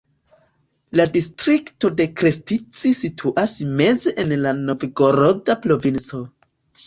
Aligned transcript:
La 0.99 1.03
distrikto 1.17 1.91
de 1.99 2.07
Krestci 2.21 2.89
situas 3.01 3.53
meze 3.81 4.15
en 4.23 4.33
la 4.47 4.55
Novgoroda 4.63 5.59
provinco. 5.67 6.23